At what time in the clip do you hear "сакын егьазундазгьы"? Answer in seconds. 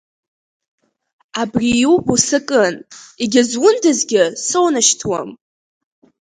2.27-4.23